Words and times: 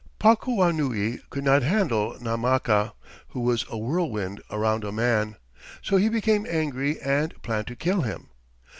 Pakuanui 0.19 1.19
could 1.29 1.43
not 1.43 1.61
handle 1.61 2.17
Namaka, 2.19 2.93
who 3.27 3.39
was 3.39 3.67
a 3.69 3.77
"whirlwind 3.77 4.41
around 4.49 4.83
a 4.83 4.91
man," 4.91 5.35
so 5.83 5.97
he 5.97 6.09
became 6.09 6.47
angry 6.49 6.99
and 7.01 7.39
planned 7.43 7.67
to 7.67 7.75
kill 7.75 8.01
him. 8.01 8.29